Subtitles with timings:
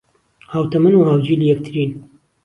[0.53, 1.91] ھاوتەمەن و ھاوجیلی یەکترین